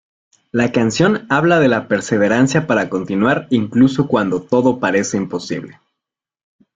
La 0.51 0.71
canción 0.71 1.27
habla 1.29 1.59
de 1.59 1.67
la 1.67 1.87
perseverancia 1.87 2.65
para 2.65 2.89
continuar 2.89 3.45
incluso 3.51 4.07
cuando 4.07 4.41
todo 4.41 4.79
parece 4.79 5.17
imposible. 5.17 5.79